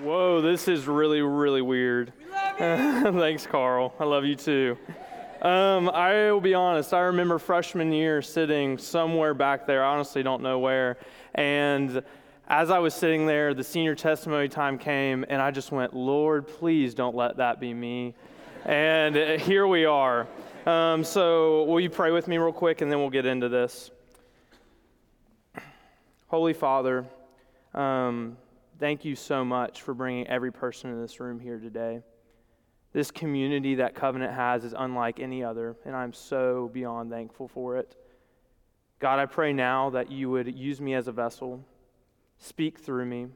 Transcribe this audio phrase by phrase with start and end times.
[0.00, 2.14] Whoa, this is really, really weird.
[2.58, 3.92] Thanks, Carl.
[4.00, 4.78] I love you too.
[5.42, 10.22] Um, I will be honest, I remember freshman year sitting somewhere back there, I honestly
[10.22, 10.96] don't know where.
[11.34, 12.02] And
[12.48, 16.48] as I was sitting there, the senior testimony time came, and I just went, Lord,
[16.48, 18.14] please don't let that be me.
[18.64, 20.26] And here we are.
[20.64, 23.90] Um, so, will you pray with me real quick, and then we'll get into this?
[26.28, 27.04] Holy Father,
[27.74, 28.38] um,
[28.82, 32.00] thank you so much for bringing every person in this room here today.
[32.92, 37.76] This community that Covenant has is unlike any other, and I'm so beyond thankful for
[37.76, 37.94] it.
[38.98, 41.64] God, I pray now that you would use me as a vessel,
[42.38, 43.28] speak through me,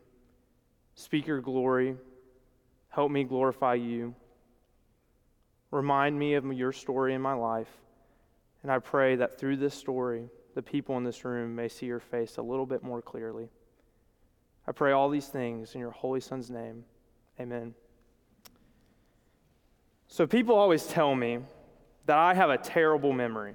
[0.97, 1.95] speak your glory,
[2.89, 4.17] help me glorify you.
[5.71, 7.71] Remind me of your story in my life,
[8.65, 12.01] and I pray that through this story, the people in this room may see your
[12.01, 13.49] face a little bit more clearly.
[14.69, 16.85] I pray all these things in your Holy Son's name.
[17.41, 17.75] Amen.
[20.09, 21.41] So, people always tell me
[22.07, 23.55] that I have a terrible memory.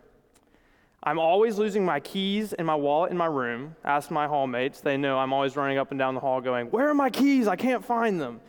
[1.03, 3.75] I'm always losing my keys and my wallet in my room.
[3.83, 4.81] Ask my hallmates.
[4.81, 7.47] They know I'm always running up and down the hall going, Where are my keys?
[7.47, 8.39] I can't find them.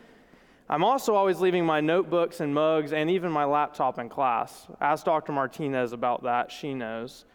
[0.69, 4.67] I'm also always leaving my notebooks and mugs and even my laptop in class.
[4.79, 5.31] Ask Dr.
[5.31, 6.51] Martinez about that.
[6.51, 7.25] She knows.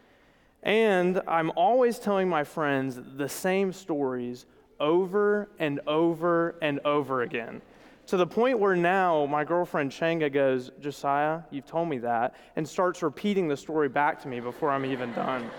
[0.63, 4.47] And I'm always telling my friends the same stories
[4.81, 7.63] over and over and over again.
[8.09, 12.67] To the point where now my girlfriend Changa goes, Josiah, you've told me that, and
[12.67, 15.51] starts repeating the story back to me before I'm even done.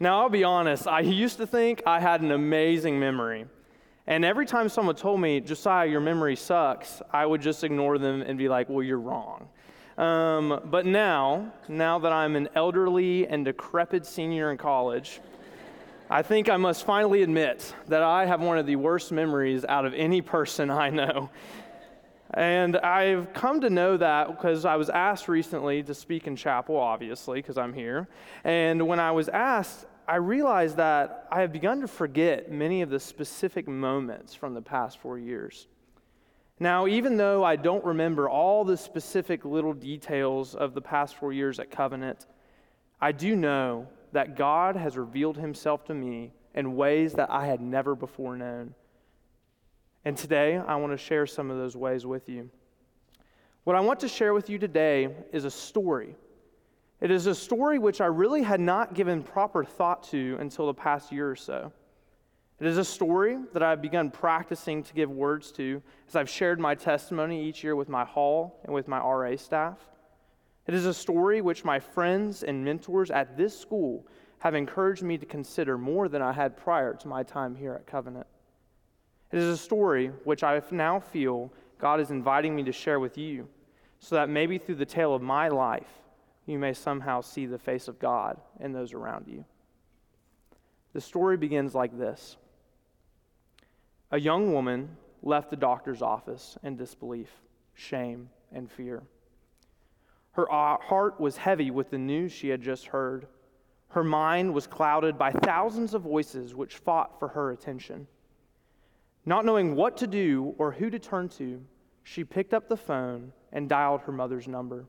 [0.00, 3.46] Now, I'll be honest, I used to think I had an amazing memory.
[4.06, 8.22] And every time someone told me, Josiah, your memory sucks, I would just ignore them
[8.22, 9.48] and be like, well, you're wrong.
[9.98, 15.20] Um, but now, now that I'm an elderly and decrepit senior in college,
[16.10, 19.84] I think I must finally admit that I have one of the worst memories out
[19.84, 21.28] of any person I know.
[22.32, 26.76] And I've come to know that because I was asked recently to speak in chapel,
[26.76, 28.08] obviously, because I'm here.
[28.42, 32.88] And when I was asked, I realized that I have begun to forget many of
[32.88, 35.66] the specific moments from the past four years.
[36.58, 41.34] Now, even though I don't remember all the specific little details of the past four
[41.34, 42.24] years at Covenant,
[42.98, 47.60] I do know that God has revealed himself to me in ways that I had
[47.60, 48.74] never before known.
[50.04, 52.50] And today, I want to share some of those ways with you.
[53.64, 56.16] What I want to share with you today is a story.
[57.00, 60.74] It is a story which I really had not given proper thought to until the
[60.74, 61.72] past year or so.
[62.60, 66.58] It is a story that I've begun practicing to give words to as I've shared
[66.58, 69.78] my testimony each year with my hall and with my RA staff.
[70.68, 74.06] It is a story which my friends and mentors at this school
[74.40, 77.86] have encouraged me to consider more than I had prior to my time here at
[77.86, 78.26] Covenant.
[79.32, 83.16] It is a story which I now feel God is inviting me to share with
[83.16, 83.48] you
[83.98, 85.88] so that maybe through the tale of my life,
[86.44, 89.46] you may somehow see the face of God in those around you.
[90.92, 92.36] The story begins like this
[94.10, 97.30] a young woman left the doctor's office in disbelief,
[97.74, 99.02] shame, and fear.
[100.38, 103.26] Her uh, heart was heavy with the news she had just heard.
[103.88, 108.06] Her mind was clouded by thousands of voices which fought for her attention.
[109.26, 111.60] Not knowing what to do or who to turn to,
[112.04, 114.84] she picked up the phone and dialed her mother's number.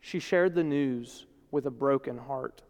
[0.00, 2.62] She shared the news with a broken heart.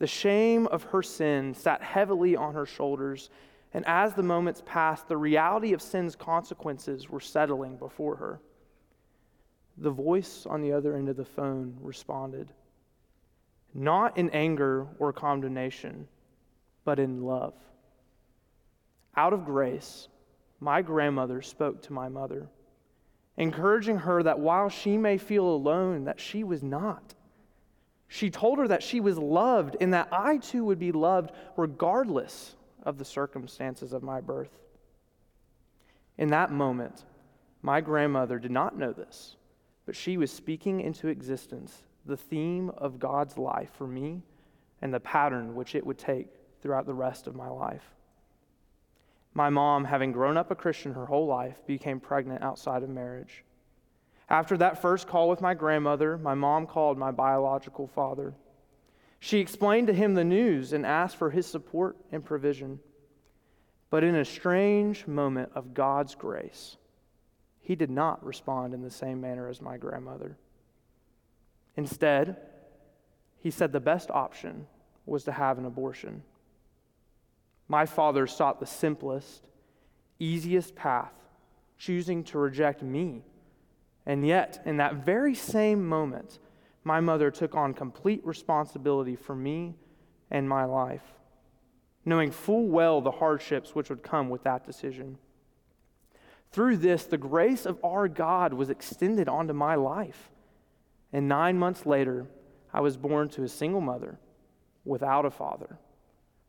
[0.00, 3.30] The shame of her sin sat heavily on her shoulders
[3.72, 8.40] and as the moments passed, the reality of sin's consequences were settling before her.
[9.80, 12.52] The voice on the other end of the phone responded,
[13.74, 16.08] not in anger or condemnation,
[16.84, 17.54] but in love.
[19.16, 20.08] Out of grace,
[20.60, 22.48] my grandmother spoke to my mother,
[23.36, 27.14] encouraging her that while she may feel alone, that she was not.
[28.08, 32.56] She told her that she was loved and that I too would be loved regardless
[32.82, 34.58] of the circumstances of my birth.
[36.16, 37.04] In that moment,
[37.62, 39.36] my grandmother did not know this,
[39.88, 44.20] but she was speaking into existence the theme of God's life for me
[44.82, 46.26] and the pattern which it would take
[46.60, 47.94] throughout the rest of my life.
[49.32, 53.44] My mom, having grown up a Christian her whole life, became pregnant outside of marriage.
[54.28, 58.34] After that first call with my grandmother, my mom called my biological father.
[59.20, 62.78] She explained to him the news and asked for his support and provision.
[63.88, 66.76] But in a strange moment of God's grace,
[67.68, 70.38] he did not respond in the same manner as my grandmother.
[71.76, 72.38] Instead,
[73.40, 74.66] he said the best option
[75.04, 76.22] was to have an abortion.
[77.68, 79.46] My father sought the simplest,
[80.18, 81.12] easiest path,
[81.76, 83.22] choosing to reject me.
[84.06, 86.38] And yet, in that very same moment,
[86.84, 89.74] my mother took on complete responsibility for me
[90.30, 91.04] and my life,
[92.06, 95.18] knowing full well the hardships which would come with that decision.
[96.50, 100.30] Through this, the grace of our God was extended onto my life.
[101.12, 102.26] And nine months later,
[102.72, 104.18] I was born to a single mother
[104.84, 105.78] without a father,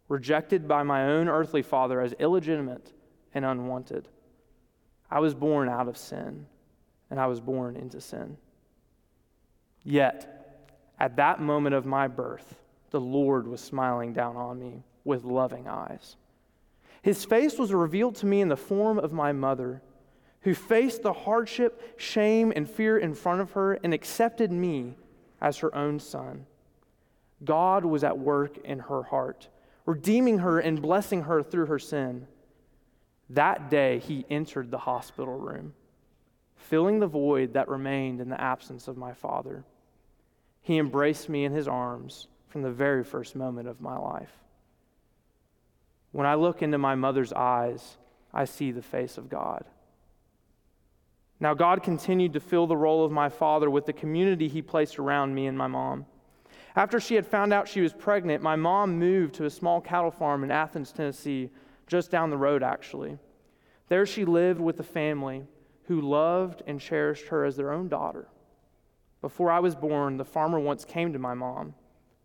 [0.07, 2.93] rejected by my own earthly father as illegitimate
[3.33, 4.07] and unwanted.
[5.11, 6.45] I was born out of sin,
[7.09, 8.37] and I was born into sin.
[9.83, 10.35] Yet,
[10.99, 12.55] at that moment of my birth,
[12.91, 16.15] the Lord was smiling down on me with loving eyes.
[17.01, 19.81] His face was revealed to me in the form of my mother,
[20.41, 24.95] who faced the hardship, shame, and fear in front of her and accepted me
[25.41, 26.45] as her own son.
[27.43, 29.49] God was at work in her heart,
[29.85, 32.27] redeeming her and blessing her through her sin.
[33.29, 35.73] That day, he entered the hospital room,
[36.55, 39.63] filling the void that remained in the absence of my father.
[40.61, 44.31] He embraced me in his arms from the very first moment of my life.
[46.11, 47.97] When I look into my mother's eyes,
[48.33, 49.65] I see the face of God.
[51.39, 54.99] Now, God continued to fill the role of my father with the community he placed
[54.99, 56.05] around me and my mom.
[56.75, 60.11] After she had found out she was pregnant, my mom moved to a small cattle
[60.11, 61.49] farm in Athens, Tennessee,
[61.87, 63.17] just down the road, actually.
[63.87, 65.43] There she lived with a family
[65.83, 68.27] who loved and cherished her as their own daughter.
[69.21, 71.73] Before I was born, the farmer once came to my mom.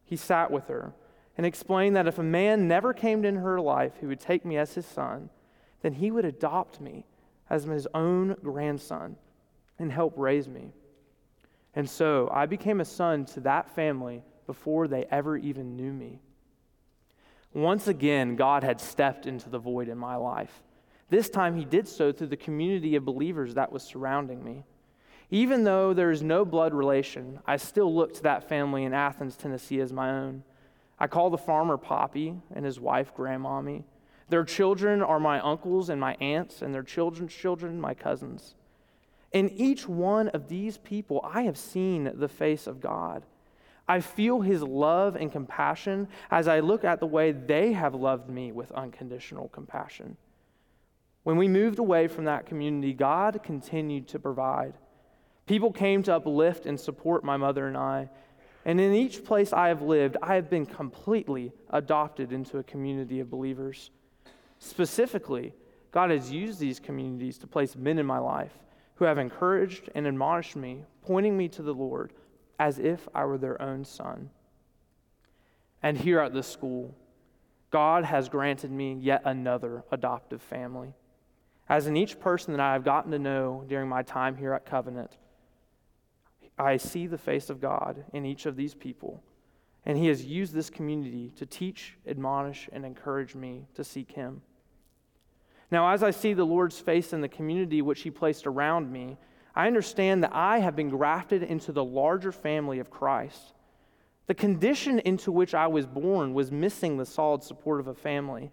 [0.05, 0.93] He sat with her
[1.37, 4.57] and explained that if a man never came into her life who would take me
[4.57, 5.31] as his son,
[5.83, 7.07] then he would adopt me
[7.51, 9.17] as his own grandson
[9.79, 10.73] and help raise me.
[11.75, 16.21] And so I became a son to that family before they ever even knew me.
[17.53, 20.63] Once again, God had stepped into the void in my life.
[21.09, 24.65] This time, He did so through the community of believers that was surrounding me.
[25.31, 29.37] Even though there is no blood relation, I still look to that family in Athens,
[29.37, 30.43] Tennessee as my own.
[30.99, 33.85] I call the farmer Poppy and his wife Grandmommy.
[34.29, 38.55] Their children are my uncles and my aunts, and their children's children my cousins.
[39.33, 43.25] In each one of these people, I have seen the face of God.
[43.87, 48.31] I feel his love and compassion as I look at the way they have loved
[48.31, 50.17] me with unconditional compassion.
[51.25, 54.75] When we moved away from that community, God continued to provide.
[55.47, 58.09] People came to uplift and support my mother and I.
[58.65, 63.21] And in each place I have lived, I have been completely adopted into a community
[63.21, 63.91] of believers.
[64.65, 65.53] Specifically,
[65.93, 68.53] God has used these communities to place men in my life
[68.95, 72.15] who have encouraged and admonished me, pointing me to the Lord
[72.59, 74.31] as if I were their own son.
[75.83, 76.97] And here at this school,
[77.71, 80.95] God has granted me yet another adoptive family.
[81.69, 84.65] As in each person that I have gotten to know during my time here at
[84.65, 85.19] Covenant,
[86.59, 89.23] I see the face of God in each of these people.
[89.85, 94.41] And He has used this community to teach, admonish, and encourage me to seek Him.
[95.71, 99.17] Now, as I see the Lord's face in the community which He placed around me,
[99.55, 103.55] I understand that I have been grafted into the larger family of Christ.
[104.27, 108.51] The condition into which I was born was missing the solid support of a family.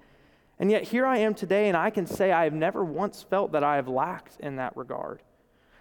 [0.60, 3.54] And yet here I am today, and I can say I have never once felt
[3.54, 5.22] that I have lacked in that regard.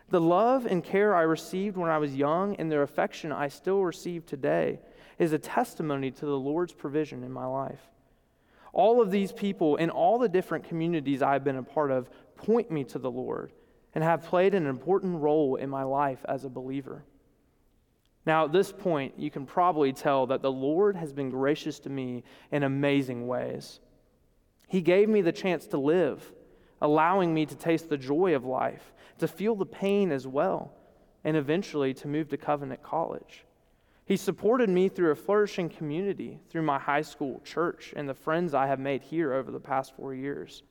[0.09, 3.85] The love and care I received when I was young and the affection I still
[3.85, 4.81] receive today
[5.19, 7.91] is a testimony to the Lord's provision in my life.
[8.73, 12.71] All of these people in all the different communities I've been a part of point
[12.71, 13.53] me to the Lord
[13.95, 17.05] and have played an important role in my life as a believer.
[18.27, 21.91] Now, at this point, you can probably tell that the Lord has been gracious to
[21.91, 22.23] me
[22.53, 23.81] in amazing ways.
[24.69, 26.33] He gave me the chance to live,
[26.81, 30.73] allowing me to taste the joy of life, to feel the pain as well,
[31.25, 33.45] and eventually to move to Covenant College.
[34.11, 38.55] He supported me through a flourishing community, through my high school, church, and the friends
[38.55, 40.65] I have made here over the past four years.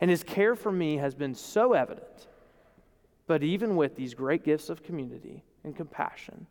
[0.00, 2.26] And his care for me has been so evident
[3.26, 6.46] but even with these great gifts of community and compassion,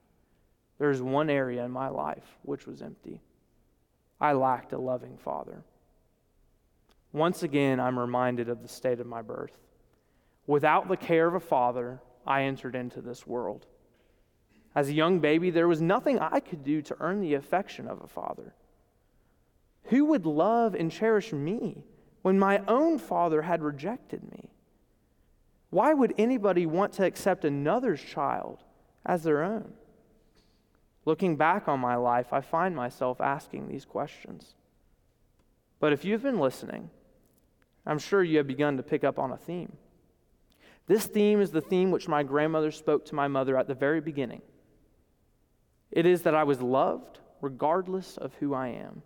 [0.77, 3.19] there is one area in my life which was empty.
[4.21, 5.63] I lacked a loving father.
[7.11, 9.57] Once again, I'm reminded of the state of my birth.
[10.45, 13.65] Without the care of a father, I entered into this world.
[14.75, 18.01] As a young baby, there was nothing I could do to earn the affection of
[18.01, 18.53] a father.
[19.85, 21.83] Who would love and cherish me
[22.21, 24.49] when my own father had rejected me?
[25.69, 28.63] Why would anybody want to accept another's child
[29.05, 29.73] as their own?
[31.05, 34.55] Looking back on my life, I find myself asking these questions.
[35.79, 36.89] But if you've been listening,
[37.85, 39.73] I'm sure you have begun to pick up on a theme.
[40.87, 43.99] This theme is the theme which my grandmother spoke to my mother at the very
[43.99, 44.41] beginning.
[45.93, 49.03] It is that I was loved regardless of who I am.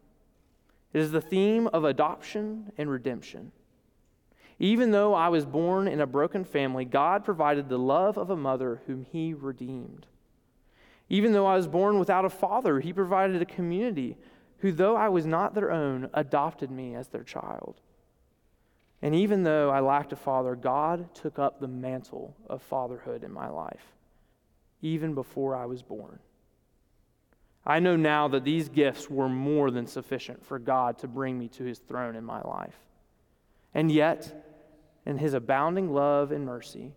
[0.93, 3.51] It is the theme of adoption and redemption.
[4.57, 8.37] Even though I was born in a broken family, God provided the love of a
[8.37, 10.07] mother whom He redeemed.
[11.09, 14.15] Even though I was born without a father, He provided a community
[14.59, 17.81] who, though I was not their own, adopted me as their child.
[19.01, 23.31] And even though I lacked a father, God took up the mantle of fatherhood in
[23.31, 23.93] my life,
[24.81, 26.19] even before I was born.
[27.69, 31.49] I know now that these gifts were more than sufficient for God to bring me
[31.49, 32.77] to his throne in my life.
[33.73, 34.45] And yet,
[35.05, 36.93] in his abounding love and mercy,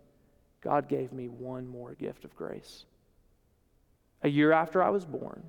[0.60, 2.84] God gave me one more gift of grace.
[4.22, 5.42] A year after I was born,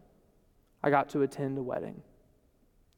[0.82, 2.02] I got to attend a wedding.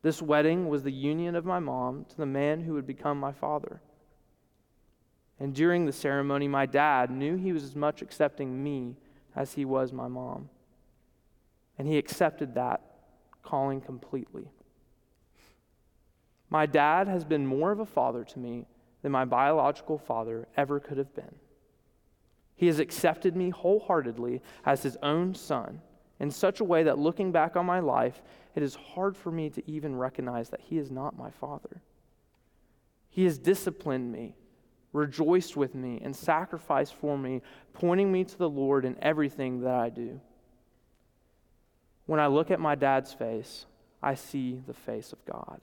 [0.02, 3.34] This wedding was the union of my mom to the man who would become my
[3.34, 3.82] father.
[5.42, 8.96] And during the ceremony, my dad knew he was as much accepting me
[9.36, 10.48] as he was my mom.
[11.78, 12.82] And he accepted that
[13.42, 14.52] calling completely.
[16.50, 18.68] My dad has been more of a father to me
[19.02, 21.36] than my biological father ever could have been.
[22.56, 25.82] He has accepted me wholeheartedly as his own son
[26.20, 28.22] in such a way that looking back on my life,
[28.56, 31.82] it is hard for me to even recognize that He is not my Father.
[33.10, 34.36] He has disciplined me,
[34.94, 37.42] rejoiced with me, and sacrificed for me,
[37.74, 40.22] pointing me to the Lord in everything that I do.
[42.06, 43.66] When I look at my dad's face,
[44.02, 45.62] I see the face of God.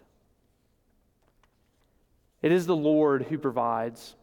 [2.43, 4.17] It is the Lord who provides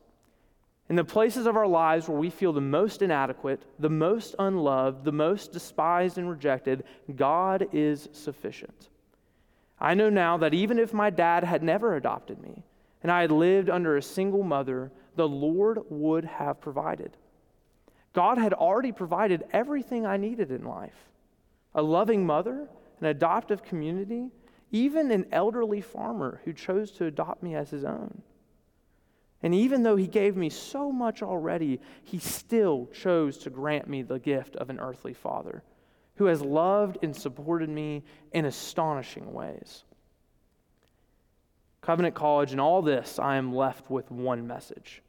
[0.90, 5.04] in the places of our lives where we feel the most inadequate, the most unloved,
[5.04, 8.90] the most despised and rejected, God is sufficient.
[9.80, 12.64] I know now that even if my dad had never adopted me
[13.04, 17.12] and I had lived under a single mother, the Lord would have provided.
[18.14, 20.96] God had already provided everything I needed in life
[21.78, 22.68] a loving mother,
[23.00, 24.32] an adoptive community,
[24.72, 28.22] even an elderly farmer who chose to adopt me as his own.
[29.44, 34.02] And even though he gave me so much already, he still chose to grant me
[34.02, 35.64] the gift of an earthly father
[36.16, 39.84] who has loved and supported me in astonishing ways.
[41.82, 45.04] Covenant College, in all this, I am left with one message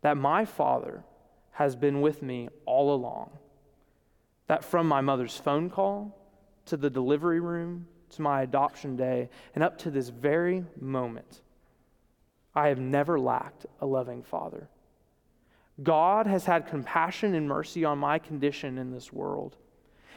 [0.00, 1.04] that my father
[1.52, 3.30] has been with me all along.
[4.46, 6.18] That from my mother's phone call
[6.66, 11.40] to the delivery room to my adoption day and up to this very moment,
[12.54, 14.68] I have never lacked a loving father.
[15.82, 19.56] God has had compassion and mercy on my condition in this world.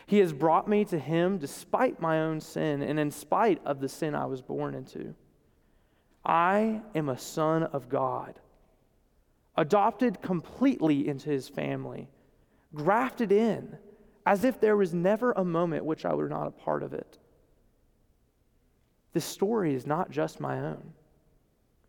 [0.06, 3.90] He has brought me to Him despite my own sin and in spite of the
[3.90, 5.16] sin I was born into.
[6.24, 8.40] I am a son of God,
[9.56, 12.10] adopted completely into His family,
[12.74, 13.78] grafted in
[14.28, 17.18] as if there was never a moment which I were not a part of it.
[19.14, 20.92] This story is not just my own.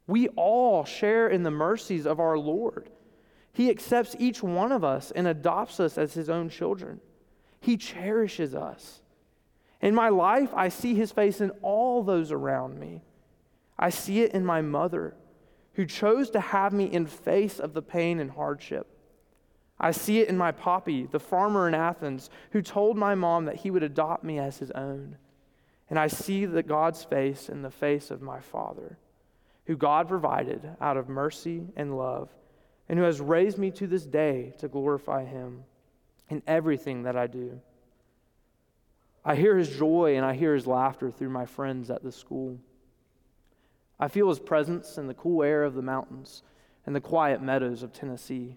[0.07, 2.90] We all share in the mercies of our Lord.
[3.52, 7.00] He accepts each one of us and adopts us as his own children.
[7.59, 9.02] He cherishes us.
[9.83, 13.02] In my life, I see his face in all those around me.
[13.76, 15.16] I see it in my mother,
[15.73, 18.87] who chose to have me in face of the pain and hardship.
[19.80, 23.56] I see it in my poppy, the farmer in Athens, who told my mom that
[23.56, 25.16] he would adopt me as his own.
[25.88, 28.99] And I see the God's face in the face of my father
[29.68, 32.30] who God provided out of mercy and love,
[32.88, 35.62] and who has raised me to this day to glorify him
[36.30, 37.61] in everything that I do.
[39.26, 42.58] I hear his joy and I hear his laughter through my friends at the school.
[44.00, 46.42] I feel his presence in the cool air of the mountains
[46.87, 48.56] and the quiet meadows of Tennessee.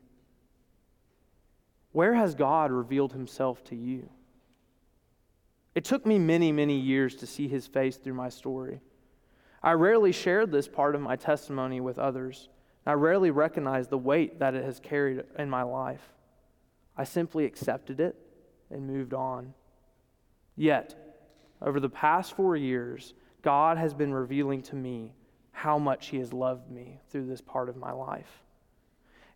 [1.92, 4.10] Where has God revealed himself to you?
[5.76, 8.82] It took me many, many years to see his face through my story.
[9.64, 12.50] I rarely shared this part of my testimony with others.
[12.86, 16.10] I rarely recognized the weight that it has carried in my life.
[16.98, 18.16] I simply accepted it
[18.70, 19.54] and moved on.
[20.56, 20.96] Yet,
[21.62, 25.14] over the past four years, God has been revealing to me
[25.52, 28.44] how much He has loved me through this part of my life.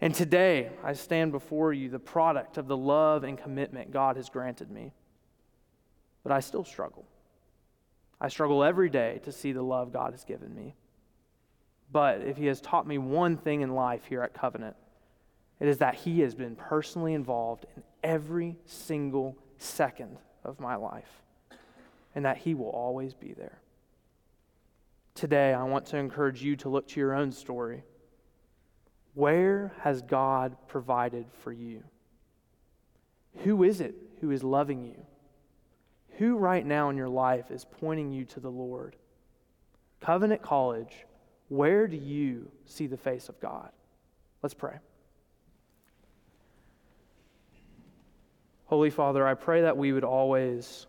[0.02, 4.30] And today, I stand before you, the product of the love and commitment God has
[4.30, 4.94] granted me.
[6.24, 7.06] But I still struggle.
[8.20, 10.76] I struggle every day to see the love God has given me.
[11.92, 14.76] But if He has taught me one thing in life here at Covenant,
[15.60, 21.22] it is that He has been personally involved in every single second of my life,
[22.14, 23.60] and that He will always be there.
[25.14, 27.84] today, I want to encourage you to look to your own story.
[29.16, 31.84] Where has God provided for you?
[33.38, 35.06] Who is it who is loving you?
[36.18, 38.96] Who right now in your life is pointing you to the Lord?
[40.02, 41.06] Covenant College,
[41.50, 43.72] where do you see the face of God?
[44.42, 44.78] Let's pray.
[48.66, 50.88] Holy Father, I pray that we would always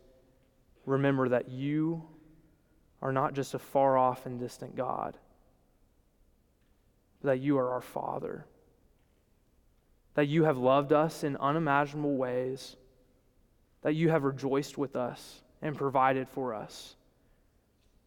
[0.86, 2.02] remember that you
[3.02, 5.18] are not just a far off and distant God,
[7.26, 8.46] that you are our Father.
[10.14, 12.76] That you have loved us in unimaginable ways,
[13.82, 16.96] that you have rejoiced with us and provided for us,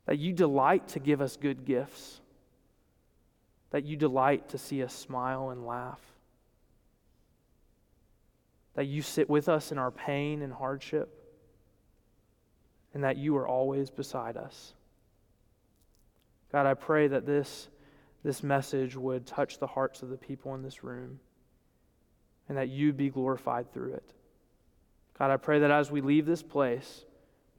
[0.05, 2.19] that you delight to give us good gifts,
[3.69, 6.01] that you delight to see us smile and laugh,
[8.73, 11.15] that you sit with us in our pain and hardship,
[12.93, 14.73] and that you are always beside us.
[16.51, 17.67] God, I pray that this,
[18.23, 21.19] this message would touch the hearts of the people in this room
[22.47, 24.13] and that you be glorified through it.
[25.17, 27.05] God, I pray that as we leave this place,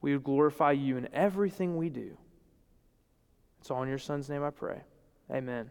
[0.01, 2.17] we would glorify you in everything we do.
[3.61, 4.81] It's all in your Son's name I pray.
[5.31, 5.71] Amen.